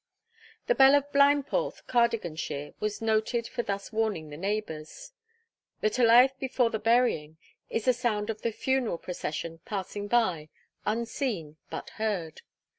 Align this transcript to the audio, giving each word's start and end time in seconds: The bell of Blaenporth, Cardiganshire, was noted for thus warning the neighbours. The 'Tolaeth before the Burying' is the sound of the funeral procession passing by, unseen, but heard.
The 0.65 0.73
bell 0.73 0.95
of 0.95 1.11
Blaenporth, 1.11 1.85
Cardiganshire, 1.85 2.73
was 2.79 3.03
noted 3.03 3.47
for 3.47 3.61
thus 3.61 3.93
warning 3.93 4.31
the 4.31 4.35
neighbours. 4.35 5.11
The 5.81 5.91
'Tolaeth 5.91 6.39
before 6.39 6.71
the 6.71 6.79
Burying' 6.79 7.37
is 7.69 7.85
the 7.85 7.93
sound 7.93 8.31
of 8.31 8.41
the 8.41 8.51
funeral 8.51 8.97
procession 8.97 9.59
passing 9.63 10.07
by, 10.07 10.49
unseen, 10.87 11.57
but 11.69 11.91
heard. 12.01 12.41